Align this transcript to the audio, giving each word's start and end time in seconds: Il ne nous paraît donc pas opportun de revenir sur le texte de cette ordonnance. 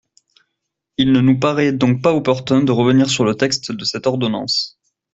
Il 0.97 1.11
ne 1.11 1.21
nous 1.21 1.37
paraît 1.37 1.73
donc 1.73 2.01
pas 2.01 2.11
opportun 2.15 2.63
de 2.63 2.71
revenir 2.71 3.07
sur 3.07 3.23
le 3.23 3.35
texte 3.35 3.71
de 3.71 3.85
cette 3.85 4.07
ordonnance. 4.07 4.79